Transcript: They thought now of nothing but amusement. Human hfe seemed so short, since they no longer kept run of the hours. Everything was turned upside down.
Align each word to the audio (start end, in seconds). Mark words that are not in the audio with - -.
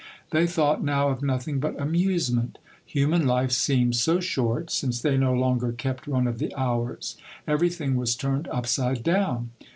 They 0.31 0.47
thought 0.47 0.83
now 0.83 1.09
of 1.09 1.21
nothing 1.21 1.59
but 1.59 1.79
amusement. 1.79 2.57
Human 2.87 3.21
hfe 3.25 3.51
seemed 3.51 3.95
so 3.97 4.19
short, 4.19 4.71
since 4.71 4.99
they 4.99 5.15
no 5.15 5.31
longer 5.35 5.73
kept 5.73 6.07
run 6.07 6.25
of 6.25 6.39
the 6.39 6.51
hours. 6.55 7.17
Everything 7.47 7.95
was 7.95 8.15
turned 8.15 8.47
upside 8.47 9.03
down. 9.03 9.51